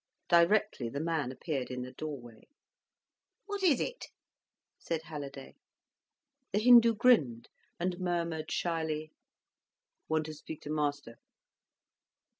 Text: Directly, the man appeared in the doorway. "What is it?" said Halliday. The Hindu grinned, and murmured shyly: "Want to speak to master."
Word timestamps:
Directly, 0.29 0.89
the 0.89 0.99
man 0.99 1.31
appeared 1.31 1.69
in 1.69 1.83
the 1.83 1.91
doorway. 1.91 2.47
"What 3.45 3.61
is 3.61 3.79
it?" 3.79 4.07
said 4.79 5.03
Halliday. 5.03 5.57
The 6.53 6.57
Hindu 6.59 6.95
grinned, 6.95 7.49
and 7.79 7.99
murmured 7.99 8.51
shyly: 8.51 9.11
"Want 10.09 10.25
to 10.25 10.33
speak 10.33 10.61
to 10.63 10.71
master." 10.71 11.17